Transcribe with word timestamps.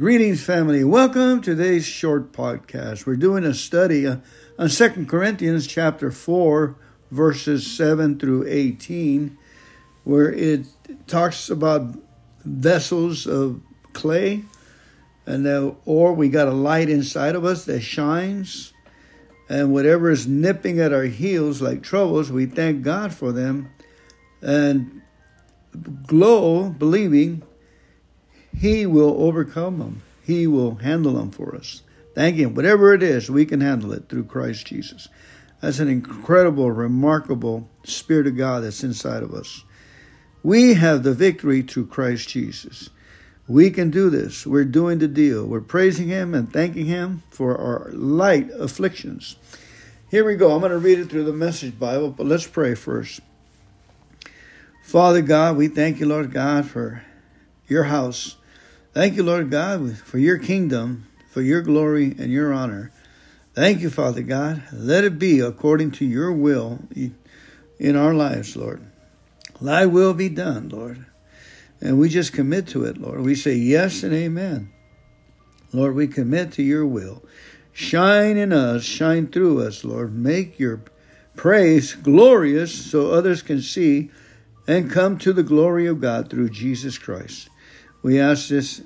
Greetings, 0.00 0.42
family. 0.42 0.82
Welcome 0.82 1.42
to 1.42 1.54
today's 1.54 1.84
short 1.84 2.32
podcast. 2.32 3.04
We're 3.04 3.16
doing 3.16 3.44
a 3.44 3.52
study 3.52 4.06
uh, 4.06 4.16
on 4.58 4.70
Second 4.70 5.10
Corinthians 5.10 5.66
chapter 5.66 6.10
4, 6.10 6.74
verses 7.10 7.70
7 7.70 8.18
through 8.18 8.46
18, 8.48 9.36
where 10.04 10.32
it 10.32 10.64
talks 11.06 11.50
about 11.50 11.96
vessels 12.46 13.26
of 13.26 13.60
clay, 13.92 14.42
and 15.26 15.44
the, 15.44 15.76
or 15.84 16.14
we 16.14 16.30
got 16.30 16.48
a 16.48 16.52
light 16.52 16.88
inside 16.88 17.34
of 17.34 17.44
us 17.44 17.66
that 17.66 17.82
shines, 17.82 18.72
and 19.50 19.70
whatever 19.70 20.10
is 20.10 20.26
nipping 20.26 20.80
at 20.80 20.94
our 20.94 21.04
heels 21.04 21.60
like 21.60 21.82
troubles, 21.82 22.32
we 22.32 22.46
thank 22.46 22.80
God 22.80 23.12
for 23.12 23.32
them, 23.32 23.68
and 24.40 25.02
glow, 26.06 26.70
believing 26.70 27.42
he 28.60 28.84
will 28.84 29.22
overcome 29.22 29.78
them. 29.78 30.02
He 30.22 30.46
will 30.46 30.74
handle 30.74 31.14
them 31.14 31.30
for 31.30 31.56
us. 31.56 31.82
Thank 32.14 32.36
Him. 32.36 32.54
Whatever 32.54 32.92
it 32.92 33.02
is, 33.02 33.30
we 33.30 33.46
can 33.46 33.62
handle 33.62 33.94
it 33.94 34.10
through 34.10 34.24
Christ 34.24 34.66
Jesus. 34.66 35.08
That's 35.62 35.78
an 35.78 35.88
incredible, 35.88 36.70
remarkable 36.70 37.70
Spirit 37.84 38.26
of 38.26 38.36
God 38.36 38.62
that's 38.62 38.84
inside 38.84 39.22
of 39.22 39.32
us. 39.32 39.64
We 40.42 40.74
have 40.74 41.02
the 41.02 41.14
victory 41.14 41.62
through 41.62 41.86
Christ 41.86 42.28
Jesus. 42.28 42.90
We 43.48 43.70
can 43.70 43.88
do 43.90 44.10
this. 44.10 44.46
We're 44.46 44.66
doing 44.66 44.98
the 44.98 45.08
deal. 45.08 45.46
We're 45.46 45.62
praising 45.62 46.08
Him 46.08 46.34
and 46.34 46.52
thanking 46.52 46.84
Him 46.84 47.22
for 47.30 47.56
our 47.56 47.90
light 47.92 48.50
afflictions. 48.50 49.36
Here 50.10 50.24
we 50.24 50.36
go. 50.36 50.52
I'm 50.52 50.60
going 50.60 50.70
to 50.70 50.78
read 50.78 50.98
it 50.98 51.08
through 51.08 51.24
the 51.24 51.32
Message 51.32 51.78
Bible, 51.78 52.10
but 52.10 52.26
let's 52.26 52.46
pray 52.46 52.74
first. 52.74 53.20
Father 54.82 55.22
God, 55.22 55.56
we 55.56 55.68
thank 55.68 55.98
you, 55.98 56.04
Lord 56.04 56.30
God, 56.30 56.66
for 56.66 57.04
your 57.66 57.84
house. 57.84 58.36
Thank 58.92 59.14
you, 59.14 59.22
Lord 59.22 59.50
God, 59.50 59.98
for 59.98 60.18
your 60.18 60.38
kingdom, 60.38 61.06
for 61.28 61.42
your 61.42 61.62
glory 61.62 62.14
and 62.18 62.32
your 62.32 62.52
honor. 62.52 62.90
Thank 63.54 63.80
you, 63.80 63.90
Father 63.90 64.22
God. 64.22 64.64
Let 64.72 65.04
it 65.04 65.16
be 65.16 65.38
according 65.38 65.92
to 65.92 66.04
your 66.04 66.32
will 66.32 66.80
in 67.78 67.96
our 67.96 68.12
lives, 68.14 68.56
Lord. 68.56 68.84
Thy 69.60 69.86
will 69.86 70.12
be 70.12 70.28
done, 70.28 70.70
Lord. 70.70 71.06
And 71.80 72.00
we 72.00 72.08
just 72.08 72.32
commit 72.32 72.66
to 72.68 72.84
it, 72.84 72.98
Lord. 72.98 73.20
We 73.20 73.36
say 73.36 73.54
yes 73.54 74.02
and 74.02 74.12
amen. 74.12 74.72
Lord, 75.72 75.94
we 75.94 76.08
commit 76.08 76.50
to 76.52 76.62
your 76.62 76.84
will. 76.84 77.22
Shine 77.72 78.36
in 78.36 78.52
us, 78.52 78.82
shine 78.82 79.28
through 79.28 79.62
us, 79.62 79.84
Lord. 79.84 80.12
Make 80.12 80.58
your 80.58 80.82
praise 81.36 81.94
glorious 81.94 82.74
so 82.74 83.12
others 83.12 83.40
can 83.40 83.62
see 83.62 84.10
and 84.66 84.90
come 84.90 85.16
to 85.18 85.32
the 85.32 85.44
glory 85.44 85.86
of 85.86 86.00
God 86.00 86.28
through 86.28 86.50
Jesus 86.50 86.98
Christ. 86.98 87.49
We 88.02 88.18
ask 88.18 88.48
this 88.48 88.82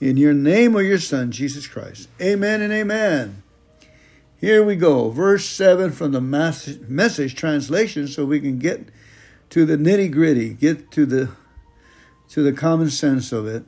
in 0.00 0.16
your 0.16 0.34
name 0.34 0.74
or 0.74 0.82
your 0.82 0.98
Son, 0.98 1.30
Jesus 1.30 1.66
Christ. 1.66 2.08
Amen 2.20 2.60
and 2.60 2.72
amen. 2.72 3.42
Here 4.40 4.64
we 4.64 4.76
go, 4.76 5.10
verse 5.10 5.46
7 5.46 5.92
from 5.92 6.12
the 6.12 6.20
message 6.20 7.34
translation, 7.34 8.08
so 8.08 8.24
we 8.24 8.40
can 8.40 8.58
get 8.58 8.88
to 9.50 9.64
the 9.64 9.76
nitty 9.76 10.10
gritty, 10.12 10.54
get 10.54 10.90
to 10.90 11.06
the 11.06 11.30
to 12.28 12.42
the 12.42 12.52
common 12.52 12.90
sense 12.90 13.32
of 13.32 13.46
it. 13.46 13.64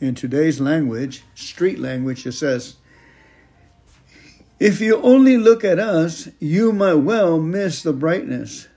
In 0.00 0.14
today's 0.14 0.58
language, 0.58 1.22
street 1.34 1.78
language, 1.78 2.26
it 2.26 2.32
says, 2.32 2.76
If 4.58 4.80
you 4.80 5.02
only 5.02 5.36
look 5.36 5.62
at 5.62 5.78
us, 5.78 6.28
you 6.38 6.72
might 6.72 6.94
well 6.94 7.38
miss 7.38 7.82
the 7.82 7.92
brightness. 7.92 8.68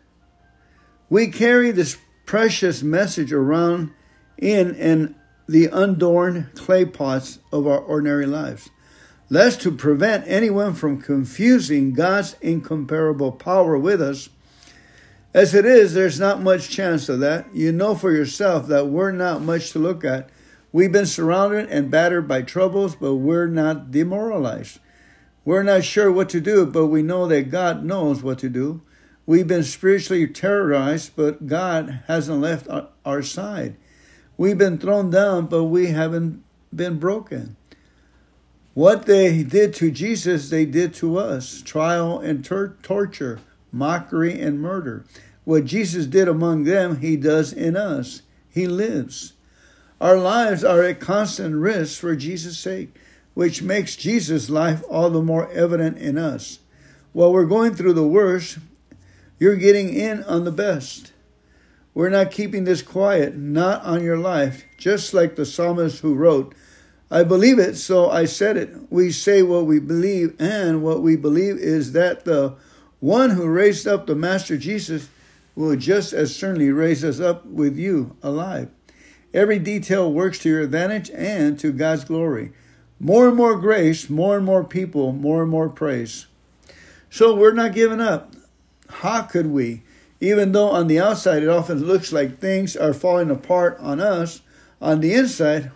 We 1.10 1.28
carry 1.28 1.72
this 1.72 1.98
precious 2.26 2.84
message 2.84 3.32
around 3.32 3.92
in 4.38 4.76
and 4.76 5.16
the 5.48 5.68
undorned 5.68 6.54
clay 6.56 6.86
pots 6.86 7.40
of 7.52 7.68
our 7.68 7.80
ordinary 7.80 8.26
lives. 8.26 8.70
Lest 9.30 9.62
to 9.62 9.72
prevent 9.72 10.28
anyone 10.28 10.74
from 10.74 11.02
confusing 11.02 11.94
God's 11.94 12.36
incomparable 12.42 13.32
power 13.32 13.78
with 13.78 14.02
us. 14.02 14.30
As 15.34 15.56
it 15.56 15.66
is, 15.66 15.94
there's 15.94 16.20
not 16.20 16.42
much 16.42 16.70
chance 16.70 17.10
of 17.10 17.20
that. 17.22 17.48
You 17.56 17.72
know 17.72 17.96
for 17.96 18.12
yourself 18.12 18.68
that 18.68 18.88
we're 18.88 19.12
not 19.12 19.42
much 19.42 19.72
to 19.72 19.80
look 19.80 20.06
at. 20.06 20.30
We've 20.72 20.92
been 20.92 21.06
surrounded 21.06 21.70
and 21.70 21.90
battered 21.90 22.28
by 22.28 22.44
troubles, 22.44 22.96
but 22.96 23.16
we're 23.16 23.48
not 23.48 23.92
demoralized. 23.92 24.80
We're 25.46 25.64
not 25.64 25.84
sure 25.84 26.12
what 26.12 26.30
to 26.30 26.40
do, 26.40 26.66
but 26.66 26.88
we 26.88 27.02
know 27.02 27.28
that 27.28 27.50
God 27.50 27.84
knows 27.84 28.24
what 28.24 28.40
to 28.40 28.50
do. 28.50 28.82
We've 29.26 29.48
been 29.48 29.64
spiritually 29.64 30.28
terrorized, 30.28 31.16
but 31.16 31.48
God 31.48 32.04
hasn't 32.08 32.42
left 32.42 32.68
our 33.06 33.22
side. 33.22 33.78
We've 34.44 34.58
been 34.58 34.78
thrown 34.78 35.10
down, 35.10 35.46
but 35.46 35.64
we 35.64 35.92
haven't 35.92 36.44
been 36.76 37.00
broken. 37.00 37.56
What 38.74 39.06
they 39.06 39.42
did 39.42 39.74
to 39.76 39.90
Jesus, 39.90 40.50
they 40.50 40.66
did 40.66 40.94
to 40.96 41.18
us 41.18 41.62
trial 41.62 42.20
and 42.20 42.44
torture, 42.44 43.40
mockery 43.72 44.42
and 44.42 44.60
murder. 44.60 45.06
What 45.46 45.64
Jesus 45.64 46.08
did 46.08 46.28
among 46.28 46.66
them, 46.66 47.00
he 47.00 47.16
does 47.16 47.54
in 47.54 47.78
us. 47.78 48.24
He 48.50 48.68
lives. 48.68 49.32
Our 50.02 50.18
lives 50.18 50.66
are 50.66 50.84
at 50.84 51.00
constant 51.00 51.56
risk 51.56 51.98
for 52.02 52.14
Jesus' 52.14 52.60
sake, 52.60 52.94
which 53.36 53.62
makes 53.62 53.96
Jesus' 53.96 54.50
life 54.50 54.84
all 54.90 55.10
the 55.10 55.22
more 55.22 55.50
evident 55.54 56.00
in 56.00 56.18
us. 56.18 56.60
While 57.14 57.32
we're 57.32 57.46
going 57.46 57.76
through 57.76 57.94
the 57.94 58.06
worst, 58.06 58.58
you're 59.40 59.56
getting 59.56 59.94
in 59.94 60.22
on 60.26 60.44
the 60.44 60.52
best. 60.52 61.13
We're 61.94 62.10
not 62.10 62.32
keeping 62.32 62.64
this 62.64 62.82
quiet, 62.82 63.36
not 63.36 63.84
on 63.84 64.04
your 64.04 64.18
life, 64.18 64.66
just 64.78 65.14
like 65.14 65.36
the 65.36 65.46
psalmist 65.46 66.00
who 66.00 66.16
wrote, 66.16 66.56
I 67.12 67.24
believe 67.24 67.60
it, 67.60 67.76
so 67.76 68.10
I 68.10 68.26
said 68.26 68.58
it. 68.58 68.74
We 68.90 69.12
say 69.12 69.44
what 69.44 69.68
we 69.68 69.80
believe, 69.80 70.36
and 70.40 70.82
what 70.82 71.04
we 71.04 71.16
believe 71.16 71.58
is 71.58 71.92
that 71.92 72.26
the 72.26 72.56
one 73.00 73.32
who 73.32 73.46
raised 73.48 73.88
up 73.88 74.08
the 74.08 74.16
Master 74.16 74.58
Jesus 74.58 75.10
will 75.56 75.76
just 75.76 76.14
as 76.14 76.36
certainly 76.36 76.72
raise 76.72 77.04
us 77.04 77.20
up 77.20 77.46
with 77.46 77.78
you 77.78 78.16
alive. 78.24 78.70
Every 79.32 79.60
detail 79.60 80.12
works 80.12 80.40
to 80.40 80.50
your 80.50 80.62
advantage 80.62 81.12
and 81.12 81.60
to 81.60 81.72
God's 81.72 82.06
glory. 82.06 82.52
More 83.00 83.28
and 83.28 83.38
more 83.38 83.60
grace, 83.60 84.10
more 84.10 84.38
and 84.38 84.46
more 84.46 84.64
people, 84.64 85.12
more 85.12 85.44
and 85.44 85.52
more 85.52 85.70
praise. 85.70 86.26
So 87.10 87.36
we're 87.36 87.54
not 87.54 87.74
giving 87.74 88.00
up. 88.00 88.34
How 88.90 89.22
could 89.24 89.48
we? 89.48 89.84
Even 90.24 90.54
though 90.54 90.70
on 90.70 90.88
the 90.88 91.02
outside 91.02 91.44
it 91.44 91.50
often 91.50 91.84
looks 91.84 92.14
like 92.14 92.40
things 92.40 92.78
are 92.78 92.94
falling 92.94 93.30
apart 93.30 93.78
on 93.82 94.00
us, 94.00 94.40
on 94.82 95.02
the 95.02 95.14
inside, 95.14 95.70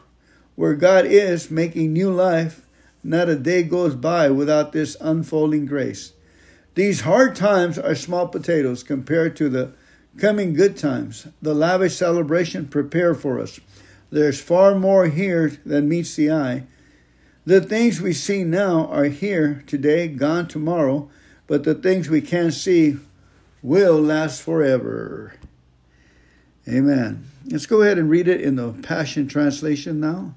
where 0.55 0.73
God 0.73 1.05
is 1.05 1.51
making 1.51 1.91
new 1.91 2.09
life, 2.09 2.65
not 3.03 3.27
a 3.27 3.35
day 3.35 3.61
goes 3.63 3.93
by 3.93 4.29
without 4.29 4.71
this 4.71 4.95
unfolding 5.01 5.65
grace. 5.65 6.13
These 6.75 7.01
hard 7.01 7.35
times 7.35 7.77
are 7.77 7.93
small 7.93 8.29
potatoes 8.29 8.83
compared 8.83 9.35
to 9.35 9.49
the 9.49 9.73
coming 10.17 10.53
good 10.53 10.77
times, 10.77 11.27
the 11.41 11.53
lavish 11.53 11.97
celebration 11.97 12.67
prepared 12.67 13.19
for 13.19 13.41
us. 13.41 13.59
There's 14.11 14.39
far 14.39 14.79
more 14.79 15.07
here 15.07 15.59
than 15.65 15.89
meets 15.89 16.15
the 16.15 16.31
eye. 16.31 16.63
The 17.45 17.59
things 17.59 17.99
we 17.99 18.13
see 18.13 18.45
now 18.45 18.87
are 18.87 19.09
here 19.09 19.65
today, 19.67 20.07
gone 20.07 20.47
tomorrow, 20.47 21.09
but 21.47 21.65
the 21.65 21.75
things 21.75 22.09
we 22.09 22.21
can't 22.21 22.53
see 22.53 22.95
will 23.61 23.99
last 23.99 24.41
forever. 24.41 25.33
Amen. 26.67 27.25
Let's 27.45 27.65
go 27.65 27.81
ahead 27.81 27.97
and 27.97 28.09
read 28.09 28.27
it 28.27 28.41
in 28.41 28.55
the 28.55 28.73
Passion 28.73 29.27
Translation 29.27 29.99
now. 29.99 30.33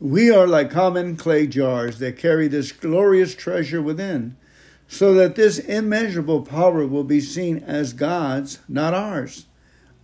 We 0.00 0.30
are 0.30 0.46
like 0.46 0.70
common 0.70 1.16
clay 1.16 1.46
jars 1.46 1.98
that 1.98 2.18
carry 2.18 2.48
this 2.48 2.72
glorious 2.72 3.34
treasure 3.34 3.82
within, 3.82 4.36
so 4.86 5.14
that 5.14 5.34
this 5.34 5.58
immeasurable 5.58 6.42
power 6.42 6.86
will 6.86 7.04
be 7.04 7.20
seen 7.20 7.58
as 7.58 7.92
God's, 7.92 8.58
not 8.68 8.94
ours. 8.94 9.46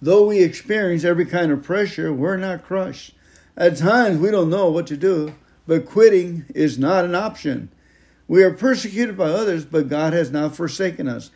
Though 0.03 0.26
we 0.26 0.42
experience 0.42 1.04
every 1.04 1.24
kind 1.24 1.50
of 1.50 1.62
pressure, 1.62 2.12
we're 2.12 2.36
not 2.36 2.64
crushed. 2.64 3.14
At 3.56 3.76
times 3.76 4.19
we 4.19 4.30
don't 4.30 4.50
know 4.50 4.69
what 4.70 4.86
to 4.88 4.97
do, 4.97 5.34
but 5.66 5.86
quitting 5.86 6.44
is 6.54 6.78
not 6.78 7.04
an 7.04 7.15
option. 7.15 7.71
We 8.27 8.42
are 8.42 8.53
persecuted 8.53 9.16
by 9.16 9.27
others, 9.27 9.65
but 9.65 9.89
God 9.89 10.12
has 10.12 10.30
not 10.30 10.56
forsaken 10.56 11.09
us. 11.09 11.30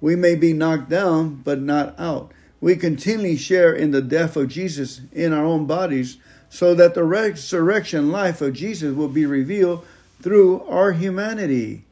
We 0.00 0.16
may 0.16 0.34
be 0.34 0.52
knocked 0.52 0.88
down, 0.88 1.36
but 1.36 1.60
not 1.60 1.98
out. 1.98 2.32
We 2.60 2.76
continually 2.76 3.36
share 3.36 3.72
in 3.72 3.90
the 3.90 4.02
death 4.02 4.36
of 4.36 4.48
Jesus 4.48 5.00
in 5.12 5.32
our 5.32 5.44
own 5.44 5.66
bodies, 5.66 6.18
so 6.48 6.74
that 6.74 6.94
the 6.94 7.04
resurrection 7.04 8.10
life 8.10 8.40
of 8.40 8.54
Jesus 8.54 8.94
will 8.94 9.08
be 9.08 9.26
revealed 9.26 9.84
through 10.22 10.62
our 10.62 10.92
humanity. 10.92 11.84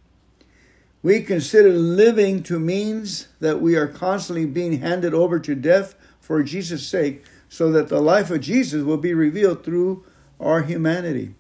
We 1.03 1.21
consider 1.21 1.71
living 1.71 2.43
to 2.45 2.59
means 2.59 3.29
that 3.41 3.61
we 3.61 3.77
are 3.77 3.87
constantly 3.87 4.47
being 4.47 4.81
handed 4.81 5.13
over 5.13 5.39
to 5.39 5.55
death 5.55 5.95
for 6.21 6.43
Jesus' 6.43 6.87
sake, 6.87 7.25
so 7.49 7.71
that 7.73 7.89
the 7.89 8.01
life 8.01 8.31
of 8.31 8.41
Jesus 8.41 8.83
will 8.83 8.97
be 8.97 9.13
revealed 9.13 9.65
through 9.65 10.05
our 10.41 10.63
humanity. 10.63 11.35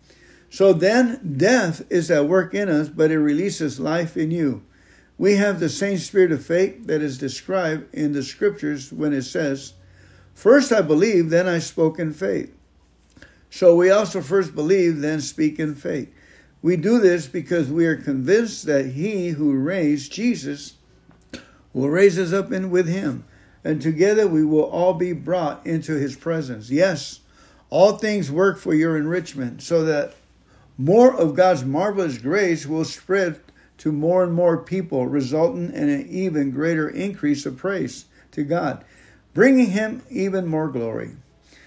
So 0.51 0.73
then, 0.73 1.37
death 1.37 1.83
is 1.91 2.11
at 2.11 2.29
work 2.29 2.55
in 2.55 2.69
us, 2.69 2.89
but 2.89 3.11
it 3.11 3.19
releases 3.19 3.81
life 3.81 4.17
in 4.17 4.31
you. 4.31 4.63
We 5.17 5.37
have 5.37 5.61
the 5.61 5.69
same 5.69 5.99
spirit 5.99 6.33
of 6.33 6.45
faith 6.45 6.87
that 6.87 7.03
is 7.03 7.19
described 7.19 7.95
in 7.95 8.13
the 8.13 8.23
scriptures 8.23 8.93
when 8.93 9.13
it 9.13 9.23
says, 9.23 9.75
First 10.35 10.73
I 10.73 10.83
believed, 10.83 11.31
then 11.31 11.47
I 11.47 11.61
spoke 11.61 11.99
in 11.99 12.13
faith. 12.13 12.53
So 13.49 13.77
we 13.77 13.91
also 13.91 14.21
first 14.21 14.55
believe, 14.55 15.01
then 15.01 15.21
speak 15.21 15.61
in 15.61 15.77
faith. 15.77 16.13
We 16.61 16.77
do 16.77 16.99
this 16.99 17.29
because 17.29 17.71
we 17.71 17.87
are 17.87 17.97
convinced 17.97 18.67
that 18.67 18.87
he 18.87 19.29
who 19.29 19.53
raised 19.53 20.13
Jesus 20.13 20.75
will 21.73 21.91
raise 21.91 22.19
us 22.19 22.33
up 22.33 22.51
in 22.51 22.71
with 22.71 22.89
him, 22.89 23.25
and 23.63 23.81
together 23.81 24.27
we 24.27 24.45
will 24.45 24.65
all 24.65 24.95
be 24.95 25.13
brought 25.13 25.65
into 25.67 25.93
his 25.93 26.17
presence. 26.17 26.71
Yes, 26.71 27.21
all 27.71 27.99
things 27.99 28.33
work 28.33 28.59
for 28.59 28.75
your 28.75 28.97
enrichment, 28.97 29.63
so 29.63 29.85
that 29.85 30.15
more 30.79 31.15
of 31.15 31.37
God's 31.37 31.65
marvelous 31.65 32.19
grace 32.19 32.67
will 32.67 32.85
spread 32.85 33.41
to 33.79 33.93
more 33.93 34.23
and 34.23 34.33
more 34.33 34.59
people, 34.59 35.07
resulting 35.07 35.73
in 35.73 35.89
an 35.89 36.07
even 36.09 36.51
greater 36.51 36.89
increase 36.89 37.45
of 37.47 37.57
praise 37.57 38.07
to 38.33 38.45
God, 38.45 38.85
bringing 39.33 39.71
Him 39.71 40.03
even 40.11 40.47
more 40.47 40.69
glory. 40.69 41.13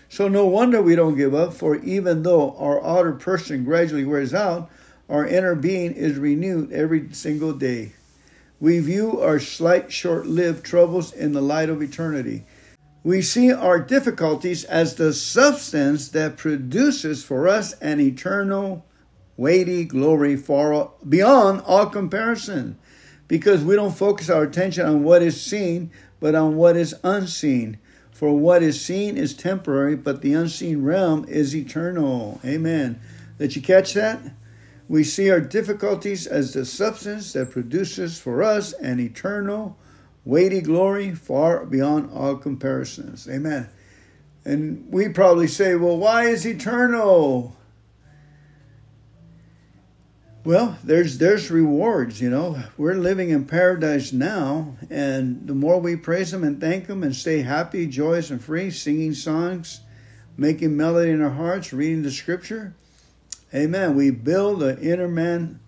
So, 0.09 0.27
no 0.27 0.45
wonder 0.45 0.81
we 0.81 0.95
don't 0.95 1.17
give 1.17 1.35
up, 1.35 1.53
for 1.53 1.75
even 1.75 2.23
though 2.23 2.55
our 2.57 2.83
outer 2.83 3.11
person 3.11 3.65
gradually 3.65 4.05
wears 4.05 4.33
out, 4.33 4.69
our 5.09 5.25
inner 5.25 5.55
being 5.55 5.93
is 5.93 6.17
renewed 6.17 6.71
every 6.71 7.13
single 7.13 7.53
day. 7.53 7.93
We 8.59 8.79
view 8.79 9.21
our 9.21 9.39
slight, 9.39 9.91
short 9.91 10.25
lived 10.25 10.65
troubles 10.65 11.13
in 11.13 11.33
the 11.33 11.41
light 11.41 11.69
of 11.69 11.81
eternity. 11.81 12.43
We 13.03 13.21
see 13.21 13.53
our 13.53 13.79
difficulties 13.79 14.63
as 14.63 14.95
the 14.95 15.13
substance 15.13 16.09
that 16.09 16.37
produces 16.37 17.23
for 17.23 17.47
us 17.47 17.73
an 17.73 17.99
eternal 17.99 18.85
weighty 19.37 19.85
glory 19.85 20.35
far 20.35 20.91
beyond 21.07 21.61
all 21.61 21.85
comparison. 21.85 22.77
Because 23.27 23.63
we 23.63 23.75
don't 23.75 23.95
focus 23.95 24.29
our 24.29 24.43
attention 24.43 24.85
on 24.85 25.03
what 25.03 25.21
is 25.21 25.41
seen 25.41 25.91
but 26.19 26.33
on 26.33 26.55
what 26.55 26.75
is 26.75 26.95
unseen. 27.03 27.77
For 28.11 28.35
what 28.35 28.63
is 28.63 28.83
seen 28.83 29.15
is 29.15 29.35
temporary 29.35 29.95
but 29.95 30.21
the 30.21 30.33
unseen 30.33 30.83
realm 30.83 31.25
is 31.27 31.55
eternal. 31.55 32.41
Amen. 32.43 32.99
Did 33.37 33.55
you 33.55 33.61
catch 33.61 33.93
that? 33.93 34.19
We 34.89 35.03
see 35.03 35.29
our 35.29 35.41
difficulties 35.41 36.25
as 36.25 36.53
the 36.53 36.65
substance 36.65 37.33
that 37.33 37.51
produces 37.51 38.19
for 38.19 38.41
us 38.41 38.73
an 38.73 38.99
eternal 38.99 39.77
weighty 40.25 40.61
glory 40.61 41.13
far 41.13 41.65
beyond 41.65 42.09
all 42.11 42.37
comparisons. 42.37 43.27
Amen. 43.29 43.69
And 44.45 44.91
we 44.91 45.09
probably 45.09 45.47
say 45.47 45.75
well 45.75 45.97
why 45.97 46.23
is 46.23 46.47
eternal 46.47 47.55
well, 50.47 50.77
there's 50.81 51.17
there's 51.17 51.51
rewards, 51.51 52.21
you 52.21 52.29
know. 52.29 52.57
We're 52.77 52.93
living 52.93 53.31
in 53.31 53.43
paradise 53.43 54.13
now, 54.13 54.77
and 54.89 55.45
the 55.45 55.53
more 55.53 55.77
we 55.77 55.97
praise 55.97 56.31
Him 56.31 56.45
and 56.45 56.61
thank 56.61 56.87
Him 56.87 57.03
and 57.03 57.13
stay 57.13 57.41
happy, 57.41 57.85
joyous, 57.85 58.29
and 58.29 58.41
free, 58.41 58.71
singing 58.71 59.13
songs, 59.13 59.81
making 60.37 60.77
melody 60.77 61.11
in 61.11 61.21
our 61.21 61.31
hearts, 61.31 61.73
reading 61.73 62.01
the 62.01 62.11
Scripture, 62.11 62.73
Amen. 63.53 63.97
We 63.97 64.09
build 64.09 64.61
the 64.61 64.79
inner 64.79 65.09
man, 65.09 65.59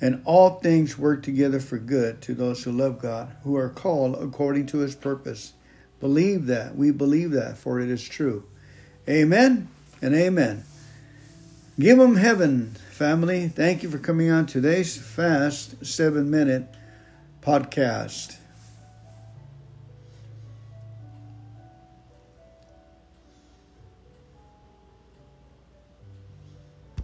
and 0.00 0.22
all 0.24 0.60
things 0.60 0.96
work 0.96 1.22
together 1.22 1.60
for 1.60 1.76
good 1.76 2.22
to 2.22 2.32
those 2.32 2.64
who 2.64 2.72
love 2.72 3.02
God, 3.02 3.36
who 3.42 3.54
are 3.56 3.68
called 3.68 4.14
according 4.14 4.64
to 4.68 4.78
His 4.78 4.94
purpose. 4.94 5.52
Believe 6.00 6.46
that. 6.46 6.74
We 6.74 6.90
believe 6.90 7.32
that, 7.32 7.58
for 7.58 7.80
it 7.80 7.90
is 7.90 8.08
true. 8.08 8.44
Amen 9.06 9.68
and 10.00 10.14
amen. 10.14 10.64
Give 11.78 11.98
them 11.98 12.16
heaven 12.16 12.76
family. 13.00 13.48
Thank 13.48 13.82
you 13.82 13.88
for 13.88 13.96
coming 13.96 14.30
on 14.30 14.44
today's 14.44 14.98
fast 14.98 15.86
seven 15.86 16.30
minute 16.30 16.66
podcast. 17.40 18.39